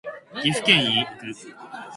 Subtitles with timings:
[0.41, 1.25] 岐阜県へ行く